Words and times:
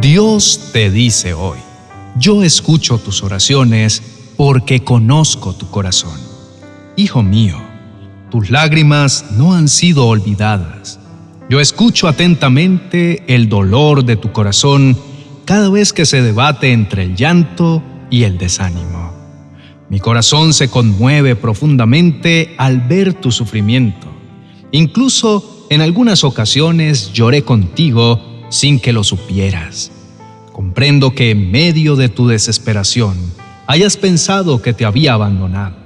Dios 0.00 0.70
te 0.72 0.90
dice 0.90 1.34
hoy, 1.34 1.58
yo 2.16 2.42
escucho 2.42 2.96
tus 2.96 3.22
oraciones 3.22 4.02
porque 4.38 4.82
conozco 4.82 5.52
tu 5.52 5.68
corazón. 5.68 6.18
Hijo 6.96 7.22
mío, 7.22 7.58
tus 8.30 8.48
lágrimas 8.48 9.26
no 9.32 9.52
han 9.52 9.68
sido 9.68 10.06
olvidadas. 10.06 10.98
Yo 11.50 11.60
escucho 11.60 12.08
atentamente 12.08 13.24
el 13.26 13.50
dolor 13.50 14.02
de 14.06 14.16
tu 14.16 14.32
corazón 14.32 14.96
cada 15.44 15.68
vez 15.68 15.92
que 15.92 16.06
se 16.06 16.22
debate 16.22 16.72
entre 16.72 17.02
el 17.02 17.14
llanto 17.14 17.82
y 18.08 18.22
el 18.22 18.38
desánimo. 18.38 19.12
Mi 19.90 20.00
corazón 20.00 20.54
se 20.54 20.70
conmueve 20.70 21.36
profundamente 21.36 22.54
al 22.56 22.80
ver 22.80 23.12
tu 23.12 23.30
sufrimiento. 23.30 24.08
Incluso 24.72 25.66
en 25.68 25.82
algunas 25.82 26.24
ocasiones 26.24 27.12
lloré 27.12 27.42
contigo 27.42 28.29
sin 28.50 28.78
que 28.78 28.92
lo 28.92 29.02
supieras. 29.02 29.90
Comprendo 30.52 31.14
que 31.14 31.30
en 31.30 31.50
medio 31.50 31.96
de 31.96 32.10
tu 32.10 32.28
desesperación 32.28 33.16
hayas 33.66 33.96
pensado 33.96 34.60
que 34.60 34.74
te 34.74 34.84
había 34.84 35.14
abandonado, 35.14 35.76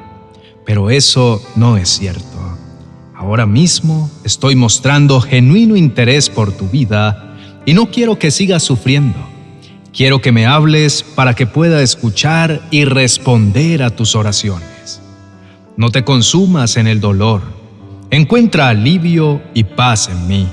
pero 0.67 0.91
eso 0.91 1.41
no 1.55 1.77
es 1.77 1.89
cierto. 1.89 2.25
Ahora 3.15 3.47
mismo 3.47 4.11
estoy 4.25 4.57
mostrando 4.57 5.21
genuino 5.21 5.77
interés 5.77 6.29
por 6.29 6.53
tu 6.53 6.69
vida 6.69 7.37
y 7.65 7.73
no 7.73 7.91
quiero 7.91 8.19
que 8.19 8.31
sigas 8.31 8.63
sufriendo. 8.63 9.19
Quiero 9.93 10.21
que 10.21 10.33
me 10.33 10.45
hables 10.45 11.05
para 11.05 11.35
que 11.35 11.47
pueda 11.47 11.81
escuchar 11.81 12.67
y 12.73 12.85
responder 12.85 13.83
a 13.83 13.91
tus 13.91 14.17
oraciones. 14.17 15.01
No 15.77 15.91
te 15.91 16.03
consumas 16.03 16.77
en 16.77 16.89
el 16.89 17.01
dolor. 17.01 17.43
Encuentra 18.11 18.71
alivio 18.71 19.41
y 19.55 19.65
paz 19.65 20.09
en 20.09 20.27
mí. 20.27 20.49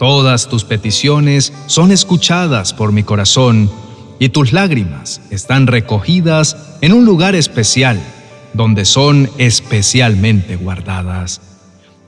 Todas 0.00 0.48
tus 0.48 0.64
peticiones 0.64 1.52
son 1.66 1.92
escuchadas 1.92 2.72
por 2.72 2.90
mi 2.90 3.02
corazón 3.02 3.70
y 4.18 4.30
tus 4.30 4.54
lágrimas 4.54 5.20
están 5.28 5.66
recogidas 5.66 6.56
en 6.80 6.94
un 6.94 7.04
lugar 7.04 7.34
especial 7.34 8.00
donde 8.54 8.86
son 8.86 9.28
especialmente 9.36 10.56
guardadas. 10.56 11.42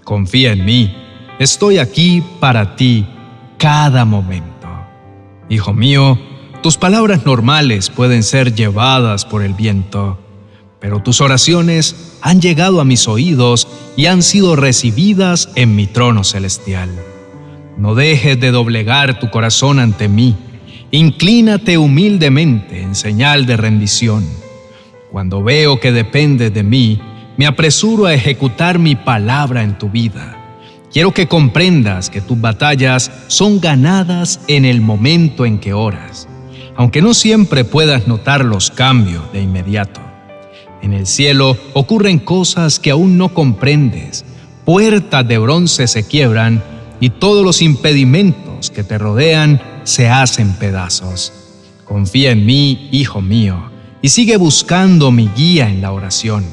Confía 0.05 0.52
en 0.52 0.64
mí, 0.64 0.97
estoy 1.39 1.77
aquí 1.77 2.25
para 2.41 2.77
ti 2.77 3.06
cada 3.58 4.06
momento. 4.06 4.69
Hijo 5.50 5.74
mío, 5.74 6.19
tus 6.62 6.78
palabras 6.78 7.27
normales 7.27 7.91
pueden 7.91 8.22
ser 8.22 8.55
llevadas 8.55 9.27
por 9.27 9.42
el 9.42 9.52
viento, 9.52 10.19
pero 10.80 11.02
tus 11.02 11.20
oraciones 11.20 12.17
han 12.22 12.41
llegado 12.41 12.80
a 12.80 12.86
mis 12.86 13.06
oídos 13.06 13.69
y 13.98 14.06
han 14.06 14.22
sido 14.22 14.56
recibidas 14.56 15.50
en 15.56 15.77
mi 15.77 15.86
trono 15.86 16.24
celestial. 16.24 17.11
No 17.77 17.95
dejes 17.95 18.39
de 18.39 18.51
doblegar 18.51 19.19
tu 19.19 19.31
corazón 19.31 19.78
ante 19.78 20.09
mí. 20.09 20.37
Inclínate 20.91 21.79
humildemente 21.79 22.83
en 22.83 22.95
señal 22.95 23.47
de 23.47 23.56
rendición. 23.56 24.25
Cuando 25.11 25.42
veo 25.42 25.81
que 25.81 25.92
depende 25.92 26.51
de 26.51 26.62
mí, 26.62 27.01
me 27.37 27.47
apresuro 27.47 28.06
a 28.06 28.14
ejecutar 28.14 28.79
mi 28.79 28.95
palabra 28.95 29.62
en 29.62 29.79
tu 29.79 29.89
vida. 29.89 30.39
Quiero 30.92 31.12
que 31.12 31.29
comprendas 31.29 32.11
que 32.11 32.20
tus 32.20 32.41
batallas 32.41 33.11
son 33.29 33.61
ganadas 33.61 34.41
en 34.48 34.64
el 34.64 34.81
momento 34.81 35.47
en 35.47 35.59
que 35.59 35.73
oras 35.73 36.29
aunque 36.77 37.03
no 37.03 37.14
siempre 37.14 37.64
puedas 37.64 38.07
notar 38.07 38.45
los 38.45 38.70
cambios 38.70 39.31
de 39.33 39.42
inmediato. 39.42 40.01
En 40.81 40.92
el 40.92 41.07
cielo 41.07 41.57
ocurren 41.75 42.19
cosas 42.19 42.81
que 42.81 42.91
aún 42.91 43.19
no 43.19 43.34
comprendes, 43.34 44.25
puertas 44.64 45.27
de 45.27 45.39
bronce 45.39 45.86
se 45.86 46.07
quiebran 46.07 46.62
y 47.03 47.11
todos 47.11 47.45
los 47.45 47.62
impedimentos 47.62 48.70
que 48.70 48.84
te 48.84 48.97
rodean 48.97 49.61
se 49.83 50.08
hacen 50.08 50.53
pedazos. 50.53 51.33
Confía 51.84 52.31
en 52.31 52.47
mí, 52.47 52.89
hijo 52.92 53.20
mío, 53.20 53.61
y 54.03 54.11
sigue 54.11 54.36
buscando 54.36 55.11
mi 55.11 55.28
guía 55.36 55.69
en 55.69 55.83
la 55.83 55.91
oración. 55.91 56.45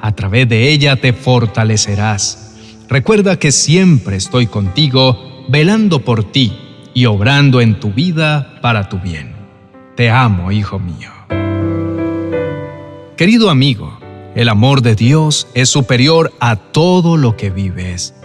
A 0.00 0.10
través 0.10 0.48
de 0.48 0.72
ella 0.72 0.96
te 0.96 1.12
fortalecerás. 1.12 2.56
Recuerda 2.88 3.38
que 3.38 3.52
siempre 3.52 4.16
estoy 4.16 4.48
contigo, 4.48 5.44
velando 5.48 6.04
por 6.04 6.32
ti 6.32 6.58
y 6.92 7.06
obrando 7.06 7.60
en 7.60 7.78
tu 7.78 7.92
vida 7.92 8.58
para 8.60 8.88
tu 8.88 8.98
bien. 8.98 9.36
Te 9.94 10.10
amo, 10.10 10.50
hijo 10.50 10.80
mío. 10.80 11.12
Querido 13.16 13.50
amigo, 13.50 14.00
el 14.34 14.48
amor 14.48 14.82
de 14.82 14.96
Dios 14.96 15.46
es 15.54 15.68
superior 15.68 16.32
a 16.40 16.56
todo 16.56 17.16
lo 17.16 17.36
que 17.36 17.50
vives. 17.50 18.16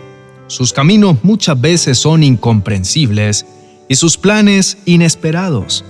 Sus 0.52 0.74
caminos 0.74 1.24
muchas 1.24 1.62
veces 1.62 1.98
son 1.98 2.24
incomprensibles 2.24 3.46
y 3.88 3.96
sus 3.96 4.18
planes 4.18 4.80
inesperados, 4.84 5.86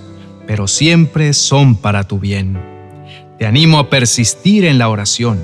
pero 0.46 0.68
siempre 0.68 1.32
son 1.32 1.74
para 1.74 2.04
tu 2.04 2.20
bien. 2.20 2.62
Te 3.40 3.46
animo 3.46 3.80
a 3.80 3.90
persistir 3.90 4.64
en 4.64 4.78
la 4.78 4.88
oración, 4.88 5.40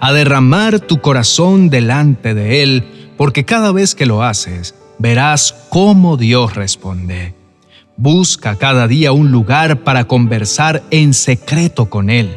a 0.00 0.14
derramar 0.14 0.80
tu 0.80 1.02
corazón 1.02 1.68
delante 1.68 2.32
de 2.32 2.62
Él, 2.62 2.84
porque 3.18 3.44
cada 3.44 3.72
vez 3.72 3.94
que 3.94 4.06
lo 4.06 4.22
haces, 4.22 4.74
verás 4.98 5.54
cómo 5.68 6.16
Dios 6.16 6.54
responde. 6.54 7.34
Busca 7.98 8.56
cada 8.56 8.88
día 8.88 9.12
un 9.12 9.30
lugar 9.30 9.80
para 9.80 10.04
conversar 10.04 10.82
en 10.90 11.12
secreto 11.12 11.90
con 11.90 12.08
Él. 12.08 12.30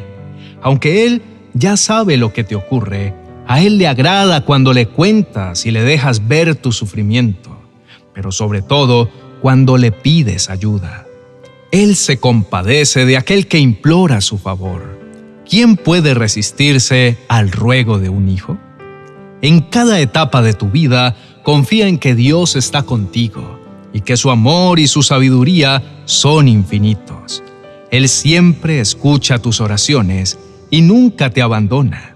Aunque 0.60 1.06
Él 1.06 1.22
ya 1.54 1.78
sabe 1.78 2.18
lo 2.18 2.34
que 2.34 2.44
te 2.44 2.56
ocurre, 2.56 3.14
a 3.46 3.62
Él 3.62 3.78
le 3.78 3.86
agrada 3.86 4.44
cuando 4.44 4.72
le 4.72 4.86
cuentas 4.86 5.66
y 5.66 5.70
le 5.70 5.82
dejas 5.82 6.26
ver 6.26 6.56
tu 6.56 6.72
sufrimiento, 6.72 7.56
pero 8.12 8.32
sobre 8.32 8.62
todo 8.62 9.08
cuando 9.40 9.76
le 9.76 9.92
pides 9.92 10.50
ayuda. 10.50 11.06
Él 11.70 11.96
se 11.96 12.18
compadece 12.18 13.04
de 13.06 13.16
aquel 13.16 13.46
que 13.46 13.58
implora 13.58 14.20
su 14.20 14.38
favor. 14.38 14.98
¿Quién 15.48 15.76
puede 15.76 16.14
resistirse 16.14 17.18
al 17.28 17.52
ruego 17.52 17.98
de 17.98 18.08
un 18.08 18.28
hijo? 18.28 18.58
En 19.42 19.60
cada 19.60 20.00
etapa 20.00 20.42
de 20.42 20.54
tu 20.54 20.70
vida, 20.70 21.14
confía 21.42 21.86
en 21.86 21.98
que 21.98 22.14
Dios 22.16 22.56
está 22.56 22.82
contigo 22.82 23.60
y 23.92 24.00
que 24.00 24.16
su 24.16 24.30
amor 24.30 24.80
y 24.80 24.88
su 24.88 25.02
sabiduría 25.02 26.02
son 26.04 26.48
infinitos. 26.48 27.44
Él 27.92 28.08
siempre 28.08 28.80
escucha 28.80 29.38
tus 29.38 29.60
oraciones 29.60 30.38
y 30.70 30.80
nunca 30.82 31.30
te 31.30 31.42
abandona. 31.42 32.15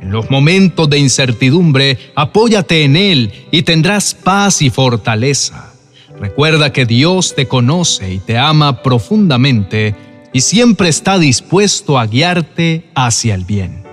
En 0.00 0.12
los 0.12 0.30
momentos 0.30 0.88
de 0.88 0.98
incertidumbre, 0.98 1.98
apóyate 2.14 2.84
en 2.84 2.96
Él 2.96 3.32
y 3.50 3.62
tendrás 3.62 4.14
paz 4.14 4.62
y 4.62 4.70
fortaleza. 4.70 5.72
Recuerda 6.20 6.72
que 6.72 6.86
Dios 6.86 7.34
te 7.34 7.46
conoce 7.46 8.14
y 8.14 8.18
te 8.18 8.38
ama 8.38 8.82
profundamente 8.82 9.94
y 10.32 10.40
siempre 10.40 10.88
está 10.88 11.18
dispuesto 11.18 11.98
a 11.98 12.06
guiarte 12.06 12.90
hacia 12.94 13.34
el 13.34 13.44
bien. 13.44 13.84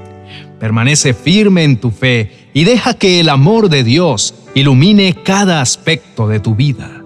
Permanece 0.59 1.13
firme 1.13 1.63
en 1.63 1.77
tu 1.77 1.91
fe 1.91 2.49
y 2.53 2.63
deja 2.63 2.93
que 2.93 3.19
el 3.19 3.29
amor 3.29 3.69
de 3.69 3.83
Dios 3.83 4.33
ilumine 4.53 5.15
cada 5.23 5.61
aspecto 5.61 6.27
de 6.27 6.39
tu 6.39 6.55
vida. 6.55 7.03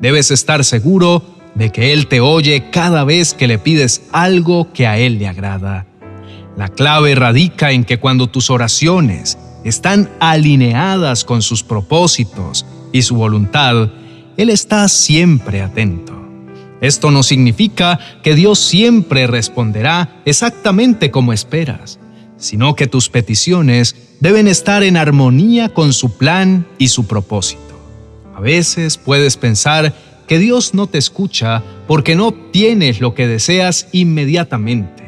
Debes 0.00 0.30
estar 0.30 0.64
seguro 0.64 1.22
de 1.54 1.70
que 1.70 1.92
Él 1.92 2.06
te 2.06 2.20
oye 2.20 2.70
cada 2.70 3.04
vez 3.04 3.34
que 3.34 3.48
le 3.48 3.58
pides 3.58 4.02
algo 4.12 4.72
que 4.72 4.86
a 4.86 4.98
Él 4.98 5.18
le 5.18 5.28
agrada. 5.28 5.87
La 6.58 6.68
clave 6.68 7.14
radica 7.14 7.70
en 7.70 7.84
que 7.84 8.00
cuando 8.00 8.26
tus 8.26 8.50
oraciones 8.50 9.38
están 9.62 10.10
alineadas 10.18 11.22
con 11.22 11.40
sus 11.40 11.62
propósitos 11.62 12.66
y 12.92 13.02
su 13.02 13.14
voluntad, 13.14 13.90
Él 14.36 14.50
está 14.50 14.88
siempre 14.88 15.62
atento. 15.62 16.14
Esto 16.80 17.12
no 17.12 17.22
significa 17.22 18.00
que 18.24 18.34
Dios 18.34 18.58
siempre 18.58 19.28
responderá 19.28 20.20
exactamente 20.24 21.12
como 21.12 21.32
esperas, 21.32 22.00
sino 22.38 22.74
que 22.74 22.88
tus 22.88 23.08
peticiones 23.08 23.94
deben 24.18 24.48
estar 24.48 24.82
en 24.82 24.96
armonía 24.96 25.68
con 25.68 25.92
su 25.92 26.18
plan 26.18 26.66
y 26.76 26.88
su 26.88 27.06
propósito. 27.06 27.62
A 28.34 28.40
veces 28.40 28.98
puedes 28.98 29.36
pensar 29.36 29.94
que 30.26 30.40
Dios 30.40 30.74
no 30.74 30.88
te 30.88 30.98
escucha 30.98 31.62
porque 31.86 32.16
no 32.16 32.26
obtienes 32.26 33.00
lo 33.00 33.14
que 33.14 33.28
deseas 33.28 33.86
inmediatamente, 33.92 35.07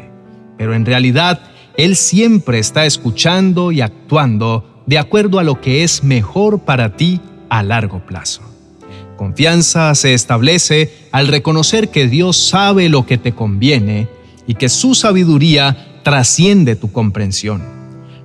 pero 0.60 0.74
en 0.74 0.84
realidad 0.84 1.40
Él 1.78 1.96
siempre 1.96 2.58
está 2.58 2.84
escuchando 2.84 3.72
y 3.72 3.80
actuando 3.80 4.82
de 4.84 4.98
acuerdo 4.98 5.38
a 5.38 5.42
lo 5.42 5.58
que 5.58 5.84
es 5.84 6.04
mejor 6.04 6.66
para 6.66 6.98
ti 6.98 7.18
a 7.48 7.62
largo 7.62 8.04
plazo. 8.04 8.42
Confianza 9.16 9.94
se 9.94 10.12
establece 10.12 10.92
al 11.12 11.28
reconocer 11.28 11.88
que 11.88 12.08
Dios 12.08 12.36
sabe 12.36 12.90
lo 12.90 13.06
que 13.06 13.16
te 13.16 13.32
conviene 13.32 14.08
y 14.46 14.52
que 14.52 14.68
su 14.68 14.94
sabiduría 14.94 16.02
trasciende 16.02 16.76
tu 16.76 16.92
comprensión. 16.92 17.62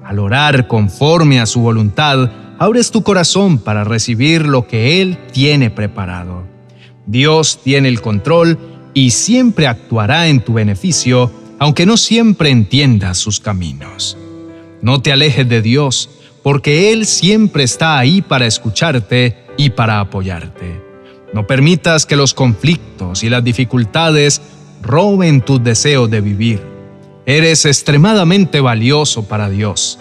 Al 0.03 0.19
orar 0.19 0.67
conforme 0.67 1.39
a 1.39 1.45
su 1.45 1.61
voluntad, 1.61 2.31
abres 2.59 2.91
tu 2.91 3.01
corazón 3.01 3.59
para 3.59 3.85
recibir 3.85 4.45
lo 4.45 4.67
que 4.67 5.01
Él 5.01 5.17
tiene 5.31 5.69
preparado. 5.69 6.43
Dios 7.05 7.61
tiene 7.63 7.87
el 7.87 8.01
control 8.01 8.59
y 8.93 9.11
siempre 9.11 9.67
actuará 9.67 10.27
en 10.27 10.41
tu 10.41 10.51
beneficio, 10.51 11.31
aunque 11.65 11.87
no 11.87 11.97
siempre 11.97 12.51
entiendas 12.51 13.17
sus 13.17 13.39
caminos. 13.39 14.15
No 14.83 15.01
te 15.01 15.11
alejes 15.11 15.49
de 15.49 15.63
Dios, 15.63 16.11
porque 16.43 16.91
Él 16.91 17.07
siempre 17.07 17.63
está 17.63 17.97
ahí 17.97 18.21
para 18.21 18.45
escucharte 18.45 19.35
y 19.57 19.71
para 19.71 19.99
apoyarte. 19.99 20.79
No 21.33 21.47
permitas 21.47 22.05
que 22.05 22.17
los 22.17 22.35
conflictos 22.35 23.23
y 23.23 23.31
las 23.31 23.43
dificultades 23.43 24.43
roben 24.83 25.41
tus 25.41 25.63
deseos 25.63 26.07
de 26.11 26.21
vivir. 26.21 26.61
Eres 27.25 27.65
extremadamente 27.65 28.61
valioso 28.61 29.27
para 29.27 29.49
Dios. 29.49 29.97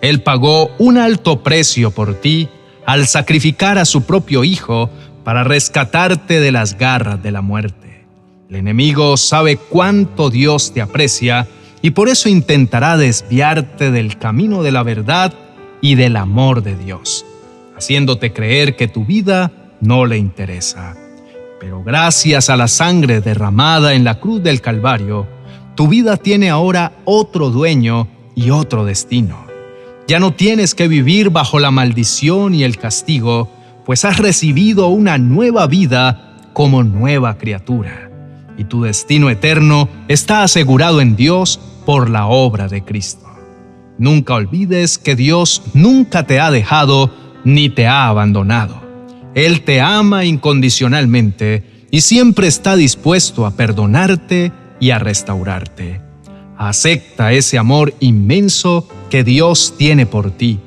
Él 0.00 0.22
pagó 0.22 0.70
un 0.78 0.98
alto 0.98 1.42
precio 1.42 1.90
por 1.90 2.14
ti 2.14 2.48
al 2.86 3.08
sacrificar 3.08 3.76
a 3.76 3.86
su 3.86 4.04
propio 4.04 4.44
Hijo 4.44 4.88
para 5.24 5.42
rescatarte 5.42 6.38
de 6.38 6.52
las 6.52 6.78
garras 6.78 7.20
de 7.20 7.32
la 7.32 7.42
muerte. 7.42 7.97
El 8.48 8.56
enemigo 8.56 9.18
sabe 9.18 9.58
cuánto 9.58 10.30
Dios 10.30 10.72
te 10.72 10.80
aprecia 10.80 11.46
y 11.82 11.90
por 11.90 12.08
eso 12.08 12.30
intentará 12.30 12.96
desviarte 12.96 13.90
del 13.90 14.16
camino 14.16 14.62
de 14.62 14.72
la 14.72 14.82
verdad 14.82 15.34
y 15.82 15.96
del 15.96 16.16
amor 16.16 16.62
de 16.62 16.74
Dios, 16.74 17.26
haciéndote 17.76 18.32
creer 18.32 18.74
que 18.74 18.88
tu 18.88 19.04
vida 19.04 19.52
no 19.82 20.06
le 20.06 20.16
interesa. 20.16 20.96
Pero 21.60 21.84
gracias 21.84 22.48
a 22.48 22.56
la 22.56 22.68
sangre 22.68 23.20
derramada 23.20 23.92
en 23.92 24.04
la 24.04 24.18
cruz 24.18 24.42
del 24.42 24.62
Calvario, 24.62 25.26
tu 25.74 25.86
vida 25.86 26.16
tiene 26.16 26.48
ahora 26.48 26.92
otro 27.04 27.50
dueño 27.50 28.08
y 28.34 28.48
otro 28.48 28.86
destino. 28.86 29.44
Ya 30.06 30.20
no 30.20 30.32
tienes 30.32 30.74
que 30.74 30.88
vivir 30.88 31.28
bajo 31.28 31.58
la 31.58 31.70
maldición 31.70 32.54
y 32.54 32.64
el 32.64 32.78
castigo, 32.78 33.50
pues 33.84 34.06
has 34.06 34.16
recibido 34.16 34.88
una 34.88 35.18
nueva 35.18 35.66
vida 35.66 36.50
como 36.54 36.82
nueva 36.82 37.36
criatura. 37.36 38.07
Y 38.58 38.64
tu 38.64 38.82
destino 38.82 39.30
eterno 39.30 39.88
está 40.08 40.42
asegurado 40.42 41.00
en 41.00 41.16
Dios 41.16 41.58
por 41.86 42.10
la 42.10 42.26
obra 42.26 42.68
de 42.68 42.84
Cristo. 42.84 43.26
Nunca 43.96 44.34
olvides 44.34 44.98
que 44.98 45.16
Dios 45.16 45.62
nunca 45.72 46.26
te 46.26 46.38
ha 46.40 46.50
dejado 46.50 47.10
ni 47.44 47.70
te 47.70 47.86
ha 47.86 48.08
abandonado. 48.08 48.82
Él 49.34 49.62
te 49.62 49.80
ama 49.80 50.24
incondicionalmente 50.24 51.86
y 51.90 52.00
siempre 52.02 52.48
está 52.48 52.76
dispuesto 52.76 53.46
a 53.46 53.52
perdonarte 53.52 54.52
y 54.80 54.90
a 54.90 54.98
restaurarte. 54.98 56.00
Acepta 56.56 57.32
ese 57.32 57.56
amor 57.56 57.94
inmenso 58.00 58.88
que 59.10 59.24
Dios 59.24 59.74
tiene 59.78 60.06
por 60.06 60.32
ti. 60.32 60.58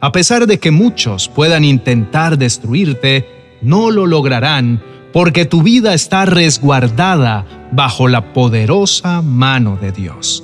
A 0.00 0.12
pesar 0.12 0.46
de 0.46 0.58
que 0.58 0.70
muchos 0.70 1.28
puedan 1.28 1.64
intentar 1.64 2.38
destruirte, 2.38 3.26
no 3.62 3.90
lo 3.90 4.06
lograrán 4.06 4.82
porque 5.12 5.44
tu 5.44 5.62
vida 5.62 5.94
está 5.94 6.24
resguardada 6.24 7.46
bajo 7.72 8.08
la 8.08 8.32
poderosa 8.32 9.22
mano 9.22 9.78
de 9.80 9.92
Dios. 9.92 10.42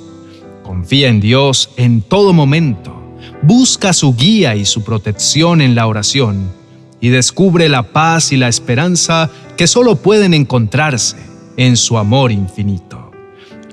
Confía 0.63 1.09
en 1.09 1.19
Dios 1.19 1.69
en 1.77 2.01
todo 2.01 2.33
momento. 2.33 3.01
Busca 3.41 3.93
su 3.93 4.15
guía 4.15 4.55
y 4.55 4.65
su 4.65 4.83
protección 4.83 5.61
en 5.61 5.75
la 5.75 5.87
oración 5.87 6.51
y 6.99 7.09
descubre 7.09 7.69
la 7.69 7.83
paz 7.83 8.31
y 8.31 8.37
la 8.37 8.47
esperanza 8.47 9.29
que 9.57 9.67
solo 9.67 9.97
pueden 9.97 10.33
encontrarse 10.33 11.17
en 11.57 11.77
su 11.77 11.97
amor 11.97 12.31
infinito. 12.31 13.11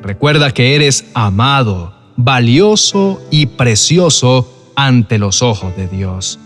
Recuerda 0.03 0.51
que 0.51 0.75
eres 0.75 1.07
amado 1.15 1.95
valioso 2.17 3.21
y 3.31 3.47
precioso 3.47 4.53
ante 4.77 5.19
los 5.19 5.43
ojos 5.43 5.75
de 5.77 5.89
Dios. 5.89 6.39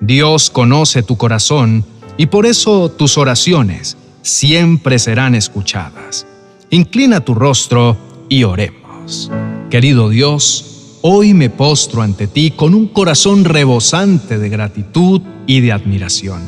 Dios 0.00 0.50
conoce 0.50 1.02
tu 1.02 1.16
corazón 1.16 1.84
y 2.16 2.26
por 2.26 2.46
eso 2.46 2.90
tus 2.90 3.18
oraciones 3.18 3.96
siempre 4.22 4.98
serán 4.98 5.34
escuchadas. 5.34 6.26
Inclina 6.70 7.20
tu 7.20 7.34
rostro 7.34 7.96
y 8.28 8.44
oremos. 8.44 9.30
Querido 9.70 10.08
Dios, 10.08 10.98
hoy 11.02 11.34
me 11.34 11.50
postro 11.50 12.02
ante 12.02 12.26
ti 12.26 12.50
con 12.50 12.74
un 12.74 12.88
corazón 12.88 13.44
rebosante 13.44 14.38
de 14.38 14.48
gratitud 14.48 15.20
y 15.46 15.60
de 15.60 15.72
admiración. 15.72 16.40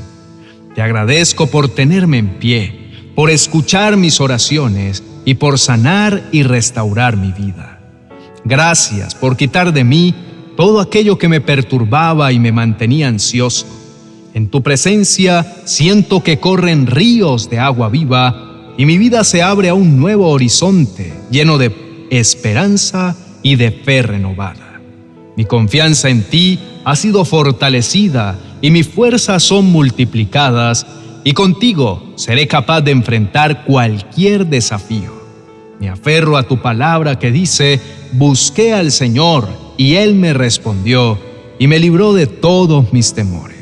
Te 0.75 0.83
agradezco 0.83 1.47
por 1.49 1.69
tenerme 1.69 2.19
en 2.19 2.39
pie, 2.39 3.13
por 3.15 3.31
escuchar 3.31 3.97
mis 3.97 4.21
oraciones 4.21 5.03
y 5.25 5.35
por 5.35 5.59
sanar 5.59 6.29
y 6.33 6.43
restaurar 6.43 7.17
mi 7.17 7.33
vida. 7.33 7.81
Gracias 8.45 9.15
por 9.15 9.37
quitar 9.37 9.73
de 9.73 9.85
mí 9.85 10.15
todo 10.57 10.81
aquello 10.81 11.19
que 11.19 11.29
me 11.29 11.41
perturbaba 11.41 12.33
y 12.33 12.39
me 12.39 12.51
mantenía 12.51 13.09
ansioso. 13.09 13.67
En 14.35 14.49
tu 14.49 14.63
presencia 14.63 15.57
siento 15.65 16.23
que 16.23 16.39
corren 16.39 16.87
ríos 16.87 17.51
de 17.51 17.59
agua 17.59 17.89
viva 17.89 18.75
y 18.77 18.87
mi 18.87 18.99
vida 18.99 19.25
se 19.25 19.43
abre 19.43 19.69
a 19.69 19.75
un 19.75 19.99
nuevo 19.99 20.29
horizonte 20.29 21.13
lleno 21.31 21.59
de 21.59 22.07
esperanza 22.11 23.17
y 23.43 23.57
de 23.57 23.71
fe 23.71 24.03
renovada. 24.03 24.81
Mi 25.37 25.45
confianza 25.45 26.09
en 26.09 26.23
ti 26.23 26.59
ha 26.85 26.97
sido 26.97 27.25
fortalecida 27.25 28.39
y 28.61 28.71
mis 28.71 28.89
fuerzas 28.89 29.43
son 29.43 29.67
multiplicadas 29.67 30.87
y 31.25 31.33
contigo 31.33 32.13
seré 32.17 32.47
capaz 32.47 32.81
de 32.81 32.93
enfrentar 32.93 33.65
cualquier 33.65 34.47
desafío. 34.47 35.19
Me 35.81 35.89
aferro 35.89 36.37
a 36.37 36.43
tu 36.43 36.61
palabra 36.61 37.19
que 37.19 37.31
dice, 37.31 37.81
busqué 38.13 38.73
al 38.73 38.91
Señor 38.91 39.49
y 39.77 39.95
Él 39.95 40.15
me 40.15 40.33
respondió 40.33 41.19
y 41.59 41.67
me 41.67 41.79
libró 41.79 42.15
de 42.15 42.27
todos 42.27 42.93
mis 42.93 43.15
temores. 43.15 43.58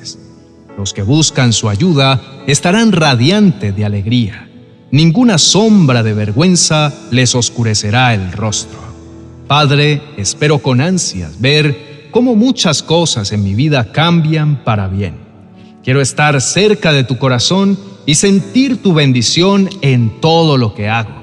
Los 0.76 0.92
que 0.92 1.02
buscan 1.02 1.52
su 1.52 1.68
ayuda 1.70 2.20
estarán 2.46 2.92
radiantes 2.92 3.74
de 3.74 3.84
alegría. 3.84 4.48
Ninguna 4.90 5.38
sombra 5.38 6.02
de 6.02 6.12
vergüenza 6.12 6.92
les 7.10 7.34
oscurecerá 7.34 8.14
el 8.14 8.32
rostro. 8.32 8.78
Padre, 9.48 10.02
espero 10.16 10.58
con 10.58 10.80
ansias 10.80 11.40
ver 11.40 12.08
cómo 12.10 12.36
muchas 12.36 12.82
cosas 12.82 13.32
en 13.32 13.42
mi 13.42 13.54
vida 13.54 13.90
cambian 13.90 14.64
para 14.64 14.86
bien. 14.88 15.14
Quiero 15.82 16.00
estar 16.00 16.40
cerca 16.40 16.92
de 16.92 17.04
tu 17.04 17.16
corazón 17.16 17.78
y 18.04 18.16
sentir 18.16 18.82
tu 18.82 18.92
bendición 18.92 19.70
en 19.80 20.20
todo 20.20 20.58
lo 20.58 20.74
que 20.74 20.88
hago. 20.88 21.22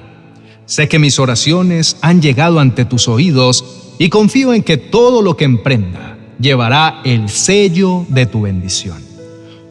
Sé 0.66 0.88
que 0.88 1.00
mis 1.00 1.20
oraciones 1.20 1.98
han 2.02 2.22
llegado 2.22 2.60
ante 2.60 2.86
tus 2.86 3.08
oídos 3.08 3.64
y 4.00 4.10
confío 4.10 4.54
en 4.54 4.64
que 4.64 4.78
todo 4.78 5.22
lo 5.22 5.38
que 5.38 5.46
emprenda 5.46 6.18
llevará 6.40 7.02
el 7.04 7.30
sello 7.30 8.06
de 8.10 8.26
tu 8.26 8.42
bendición. 8.42 9.13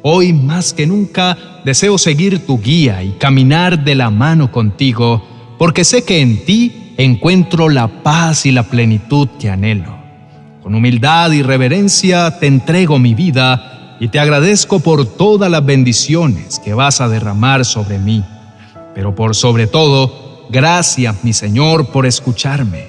Hoy 0.03 0.33
más 0.33 0.73
que 0.73 0.87
nunca 0.87 1.37
deseo 1.65 1.99
seguir 1.99 2.47
tu 2.47 2.61
guía 2.61 3.03
y 3.03 3.13
caminar 3.13 3.85
de 3.85 3.95
la 3.95 4.11
mano 4.11 4.51
contigo, 4.51 5.23
porque 5.59 5.85
sé 5.85 6.05
que 6.05 6.21
en 6.21 6.45
ti 6.45 6.95
encuentro 6.97 7.69
la 7.69 8.03
paz 8.03 8.47
y 8.47 8.53
la 8.53 8.65
plenitud 8.65 9.29
que 9.39 9.49
anhelo. 9.49 9.97
Con 10.63 10.75
humildad 10.75 11.33
y 11.33 11.43
reverencia 11.43 12.39
te 12.39 12.47
entrego 12.47 12.99
mi 12.99 13.15
vida 13.15 13.97
y 14.01 14.09
te 14.09 14.19
agradezco 14.19 14.81
por 14.81 15.07
todas 15.07 15.51
las 15.51 15.65
bendiciones 15.65 16.59
que 16.59 16.75
vas 16.75 17.01
a 17.01 17.09
derramar 17.09 17.65
sobre 17.65 17.99
mí. 17.99 18.25
Pero 18.95 19.15
por 19.15 19.35
sobre 19.35 19.67
todo, 19.67 20.23
Gracias, 20.53 21.25
mi 21.25 21.33
Señor, 21.33 21.87
por 21.87 22.05
escucharme. 22.05 22.89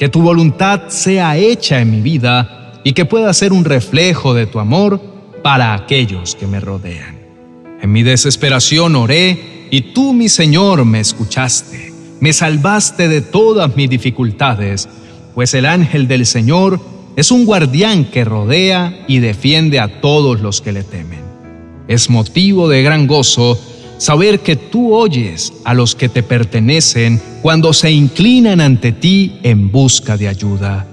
Que 0.00 0.08
tu 0.08 0.20
voluntad 0.20 0.88
sea 0.88 1.36
hecha 1.36 1.80
en 1.80 1.92
mi 1.92 2.00
vida 2.00 2.72
y 2.82 2.92
que 2.92 3.04
pueda 3.04 3.32
ser 3.32 3.52
un 3.52 3.64
reflejo 3.64 4.34
de 4.34 4.46
tu 4.46 4.58
amor 4.58 5.00
para 5.44 5.74
aquellos 5.74 6.34
que 6.34 6.46
me 6.46 6.58
rodean. 6.58 7.18
En 7.82 7.92
mi 7.92 8.02
desesperación 8.02 8.96
oré 8.96 9.68
y 9.70 9.92
tú, 9.92 10.14
mi 10.14 10.30
Señor, 10.30 10.86
me 10.86 11.00
escuchaste. 11.00 11.92
Me 12.18 12.32
salvaste 12.32 13.08
de 13.08 13.20
todas 13.20 13.76
mis 13.76 13.90
dificultades, 13.90 14.88
pues 15.34 15.52
el 15.52 15.66
ángel 15.66 16.08
del 16.08 16.24
Señor 16.24 16.80
es 17.14 17.30
un 17.30 17.44
guardián 17.44 18.06
que 18.06 18.24
rodea 18.24 19.04
y 19.06 19.18
defiende 19.18 19.80
a 19.80 20.00
todos 20.00 20.40
los 20.40 20.62
que 20.62 20.72
le 20.72 20.82
temen. 20.82 21.20
Es 21.88 22.08
motivo 22.08 22.70
de 22.70 22.82
gran 22.82 23.06
gozo 23.06 23.60
saber 23.98 24.40
que 24.40 24.56
tú 24.56 24.94
oyes 24.94 25.52
a 25.64 25.74
los 25.74 25.94
que 25.94 26.08
te 26.08 26.22
pertenecen 26.22 27.20
cuando 27.42 27.74
se 27.74 27.90
inclinan 27.90 28.62
ante 28.62 28.92
ti 28.92 29.40
en 29.42 29.70
busca 29.70 30.16
de 30.16 30.28
ayuda. 30.28 30.86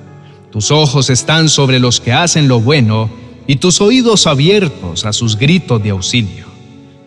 Tus 0.52 0.72
ojos 0.72 1.10
están 1.10 1.48
sobre 1.48 1.80
los 1.80 2.02
que 2.02 2.12
hacen 2.12 2.50
lo 2.50 2.60
bueno 2.60 3.22
y 3.52 3.58
tus 3.58 3.82
oídos 3.82 4.28
abiertos 4.28 5.04
a 5.04 5.12
sus 5.12 5.38
gritos 5.38 5.84
de 5.84 5.90
auxilio. 5.90 6.46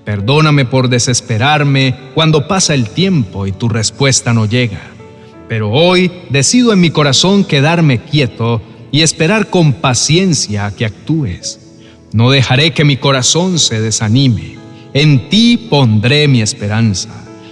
Perdóname 0.04 0.66
por 0.66 0.90
desesperarme 0.90 1.94
cuando 2.12 2.46
pasa 2.46 2.74
el 2.74 2.90
tiempo 2.90 3.46
y 3.46 3.52
tu 3.52 3.70
respuesta 3.70 4.34
no 4.34 4.44
llega. 4.44 4.82
Pero 5.48 5.70
hoy 5.70 6.12
decido 6.28 6.74
en 6.74 6.82
mi 6.82 6.90
corazón 6.90 7.44
quedarme 7.44 8.02
quieto 8.02 8.60
y 8.92 9.00
esperar 9.00 9.48
con 9.48 9.72
paciencia 9.72 10.66
a 10.66 10.76
que 10.76 10.84
actúes. 10.84 11.60
No 12.12 12.30
dejaré 12.30 12.74
que 12.74 12.84
mi 12.84 12.98
corazón 12.98 13.58
se 13.58 13.80
desanime 13.80 14.58
en 14.92 15.30
ti 15.30 15.56
pondré 15.70 16.28
mi 16.28 16.42
esperanza. 16.42 17.08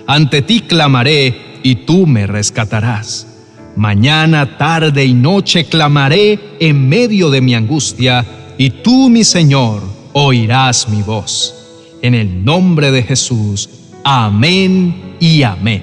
Ante 0.06 0.42
ti 0.42 0.60
clamaré 0.60 1.60
y 1.62 1.76
tú 1.76 2.06
me 2.06 2.26
rescatarás. 2.26 3.26
Mañana, 3.74 4.58
tarde 4.58 5.02
y 5.06 5.14
noche 5.14 5.64
clamaré 5.64 6.38
en 6.60 6.90
medio 6.90 7.30
de 7.30 7.40
mi 7.40 7.54
angustia 7.54 8.41
y 8.64 8.70
tú, 8.70 9.08
mi 9.08 9.24
Señor, 9.24 9.82
oirás 10.12 10.88
mi 10.88 11.02
voz. 11.02 11.52
En 12.00 12.14
el 12.14 12.44
nombre 12.44 12.92
de 12.92 13.02
Jesús. 13.02 13.68
Amén 14.04 15.16
y 15.18 15.42
amén. 15.42 15.82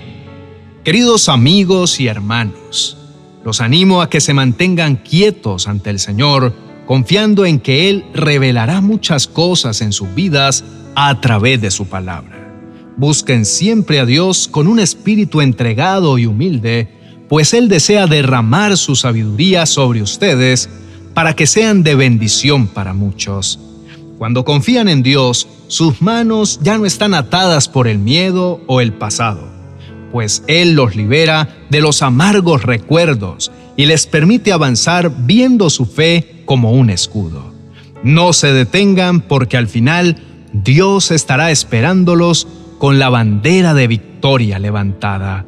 Queridos 0.85 1.27
amigos 1.27 1.99
y 1.99 2.07
hermanos, 2.07 2.95
los 3.43 3.59
animo 3.59 4.01
a 4.01 4.09
que 4.09 4.21
se 4.21 4.33
mantengan 4.33 4.95
quietos 4.95 5.67
ante 5.67 5.89
el 5.89 5.99
Señor, 5.99 6.53
confiando 6.85 7.45
en 7.45 7.59
que 7.59 7.89
Él 7.89 8.05
revelará 8.13 8.79
muchas 8.79 9.27
cosas 9.27 9.81
en 9.81 9.91
sus 9.91 10.15
vidas 10.15 10.63
a 10.95 11.19
través 11.19 11.59
de 11.59 11.71
su 11.71 11.85
palabra. 11.87 12.37
busquen 12.95 13.43
siempre 13.43 13.99
a 13.99 14.05
Dios 14.05 14.47
con 14.47 14.67
un 14.67 14.79
espíritu 14.79 15.41
entregado 15.41 16.17
y 16.17 16.27
humilde, 16.27 16.87
pues 17.27 17.53
Él 17.53 17.67
desea 17.67 18.07
derramar 18.07 18.77
su 18.77 18.95
sabiduría 18.95 19.65
sobre 19.65 20.01
ustedes 20.01 20.69
para 21.13 21.35
que 21.35 21.47
sean 21.47 21.83
de 21.83 21.95
bendición 21.95 22.67
para 22.67 22.93
muchos. 22.93 23.59
Cuando 24.17 24.43
confían 24.43 24.89
en 24.89 25.01
Dios, 25.03 25.47
sus 25.67 26.01
manos 26.01 26.59
ya 26.61 26.77
no 26.77 26.85
están 26.85 27.13
atadas 27.13 27.67
por 27.67 27.87
el 27.87 27.99
miedo 27.99 28.61
o 28.67 28.81
el 28.81 28.93
pasado, 28.93 29.47
pues 30.11 30.43
Él 30.47 30.73
los 30.73 30.95
libera 30.95 31.57
de 31.69 31.81
los 31.81 32.01
amargos 32.01 32.63
recuerdos 32.63 33.51
y 33.77 33.85
les 33.85 34.07
permite 34.07 34.51
avanzar 34.51 35.11
viendo 35.25 35.69
su 35.69 35.85
fe 35.85 36.43
como 36.45 36.73
un 36.73 36.89
escudo. 36.89 37.53
No 38.03 38.33
se 38.33 38.51
detengan 38.51 39.21
porque 39.21 39.57
al 39.57 39.67
final 39.67 40.17
Dios 40.51 41.11
estará 41.11 41.51
esperándolos 41.51 42.47
con 42.77 42.97
la 42.97 43.09
bandera 43.09 43.73
de 43.73 43.87
victoria 43.87 44.57
levantada. 44.57 45.45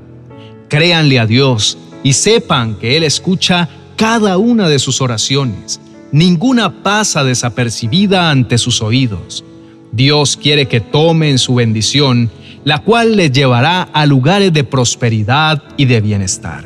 Créanle 0.69 1.19
a 1.19 1.25
Dios 1.25 1.77
y 2.03 2.13
sepan 2.13 2.75
que 2.75 2.97
Él 2.97 3.03
escucha 3.03 3.67
cada 4.01 4.39
una 4.39 4.67
de 4.67 4.79
sus 4.79 4.99
oraciones. 4.99 5.79
Ninguna 6.11 6.81
pasa 6.81 7.23
desapercibida 7.23 8.31
ante 8.31 8.57
sus 8.57 8.81
oídos. 8.81 9.45
Dios 9.91 10.39
quiere 10.41 10.67
que 10.67 10.79
tomen 10.79 11.37
su 11.37 11.53
bendición, 11.53 12.31
la 12.63 12.79
cual 12.79 13.15
les 13.15 13.31
llevará 13.31 13.83
a 13.83 14.07
lugares 14.07 14.51
de 14.53 14.63
prosperidad 14.63 15.61
y 15.77 15.85
de 15.85 16.01
bienestar. 16.01 16.65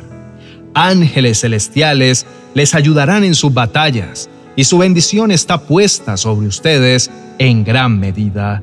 Ángeles 0.72 1.40
celestiales 1.40 2.24
les 2.54 2.74
ayudarán 2.74 3.22
en 3.22 3.34
sus 3.34 3.52
batallas 3.52 4.30
y 4.56 4.64
su 4.64 4.78
bendición 4.78 5.30
está 5.30 5.60
puesta 5.60 6.16
sobre 6.16 6.46
ustedes 6.46 7.10
en 7.38 7.64
gran 7.64 8.00
medida. 8.00 8.62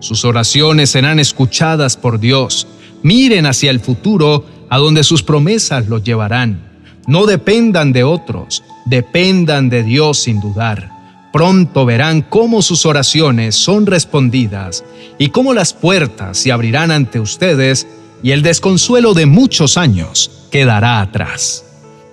Sus 0.00 0.26
oraciones 0.26 0.90
serán 0.90 1.20
escuchadas 1.20 1.96
por 1.96 2.20
Dios. 2.20 2.66
Miren 3.02 3.46
hacia 3.46 3.70
el 3.70 3.80
futuro, 3.80 4.44
a 4.68 4.76
donde 4.76 5.04
sus 5.04 5.22
promesas 5.22 5.88
los 5.88 6.04
llevarán. 6.04 6.73
No 7.06 7.26
dependan 7.26 7.92
de 7.92 8.04
otros, 8.04 8.64
dependan 8.86 9.68
de 9.68 9.82
Dios 9.82 10.20
sin 10.20 10.40
dudar. 10.40 10.90
Pronto 11.32 11.84
verán 11.84 12.22
cómo 12.22 12.62
sus 12.62 12.86
oraciones 12.86 13.56
son 13.56 13.86
respondidas 13.86 14.84
y 15.18 15.30
cómo 15.30 15.52
las 15.52 15.72
puertas 15.72 16.38
se 16.38 16.52
abrirán 16.52 16.90
ante 16.90 17.18
ustedes 17.18 17.86
y 18.22 18.30
el 18.30 18.42
desconsuelo 18.42 19.14
de 19.14 19.26
muchos 19.26 19.76
años 19.76 20.48
quedará 20.50 21.00
atrás. 21.00 21.64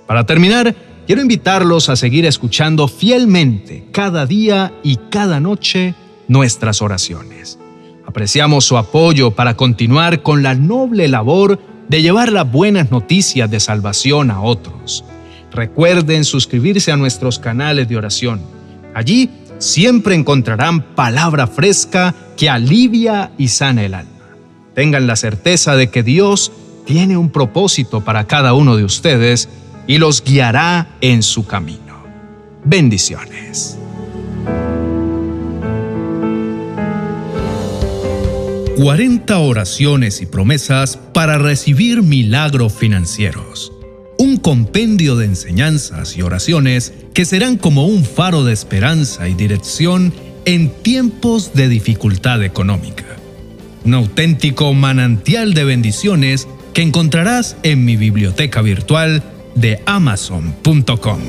Para 0.08 0.26
terminar, 0.26 0.76
quiero 1.06 1.22
invitarlos 1.22 1.88
a 1.88 1.96
seguir 1.96 2.26
escuchando 2.26 2.88
fielmente 2.88 3.86
cada 3.92 4.26
día 4.26 4.74
y 4.84 4.98
cada 5.10 5.40
noche 5.40 5.96
nuestras 6.28 6.82
oraciones. 6.82 7.60
Apreciamos 8.06 8.66
su 8.66 8.78
apoyo 8.78 9.32
para 9.32 9.56
continuar 9.56 10.22
con 10.22 10.44
la 10.44 10.56
noble 10.56 11.08
labor 11.08 11.60
de 11.92 12.02
llevar 12.02 12.32
las 12.32 12.50
buenas 12.50 12.90
noticias 12.90 13.52
de 13.52 13.60
salvación 13.60 14.32
a 14.32 14.40
otros. 14.40 15.04
Recuerden 15.52 16.24
suscribirse 16.24 16.90
a 16.94 16.96
nuestros 16.96 17.38
canales 17.38 17.90
de 17.90 17.98
oración. 17.98 18.40
Allí 18.94 19.30
siempre 19.58 20.16
encontrarán 20.16 20.96
palabra 20.96 21.48
fresca 21.48 22.16
que 22.38 22.50
alivia 22.50 23.34
y 23.38 23.50
sana 23.50 23.84
el 23.84 23.94
alma. 23.94 24.38
Tengan 24.74 25.06
la 25.06 25.18
certeza 25.18 25.76
de 25.76 25.90
que 25.90 26.02
Dios 26.02 26.54
tiene 26.86 27.18
un 27.18 27.30
propósito 27.30 28.00
para 28.00 28.26
cada 28.26 28.54
uno 28.54 28.78
de 28.78 28.86
ustedes 28.86 29.50
y 29.86 29.98
los 29.98 30.24
guiará 30.24 30.96
en 31.02 31.22
su 31.22 31.46
camino. 31.46 32.06
Bendiciones. 32.64 33.81
40 38.82 39.38
oraciones 39.38 40.24
y 40.24 40.26
promesas 40.26 40.98
para 40.98 41.38
recibir 41.38 42.02
milagros 42.02 42.74
financieros. 42.74 43.72
Un 44.18 44.38
compendio 44.38 45.16
de 45.16 45.26
enseñanzas 45.26 46.18
y 46.18 46.24
oraciones 46.24 46.92
que 47.14 47.26
serán 47.26 47.58
como 47.58 47.86
un 47.86 48.04
faro 48.04 48.44
de 48.44 48.54
esperanza 48.54 49.30
y 49.30 49.36
dirección 49.36 50.12
en 50.46 50.72
tiempos 50.72 51.54
de 51.54 51.70
dificultad 51.70 52.44
económica. 52.44 53.06
Un 53.86 53.94
auténtico 53.94 54.74
manantial 54.74 55.54
de 55.54 55.64
bendiciones 55.64 56.48
que 56.74 56.82
encontrarás 56.82 57.58
en 57.62 57.86
mi 57.86 57.98
biblioteca 57.98 58.64
virtual 58.64 59.22
de 59.54 59.80
amazon.com. 59.86 61.20